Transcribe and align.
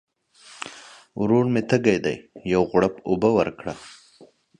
ورور 1.21 1.45
مي 1.53 1.61
تږی 1.69 1.97
دی، 2.05 2.15
یو 2.53 2.61
غوړپ 2.69 2.95
اوبه 3.09 3.29
ورکړه! 3.37 3.73